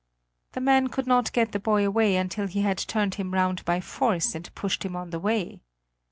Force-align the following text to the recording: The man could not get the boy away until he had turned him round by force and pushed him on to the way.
The 0.53 0.61
man 0.61 0.87
could 0.87 1.05
not 1.05 1.31
get 1.31 1.51
the 1.51 1.59
boy 1.59 1.85
away 1.85 2.15
until 2.15 2.47
he 2.47 2.61
had 2.63 2.79
turned 2.79 3.13
him 3.21 3.35
round 3.35 3.63
by 3.65 3.79
force 3.79 4.33
and 4.33 4.51
pushed 4.55 4.83
him 4.83 4.95
on 4.95 5.05
to 5.09 5.11
the 5.11 5.19
way. 5.19 5.61